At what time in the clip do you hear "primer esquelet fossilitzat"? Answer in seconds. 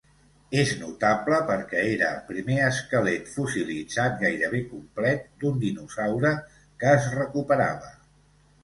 2.31-4.19